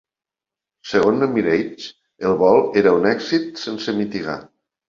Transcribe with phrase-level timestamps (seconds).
[0.93, 1.91] Segons Emirates,
[2.31, 4.41] el vol era un "èxit sense mitigar".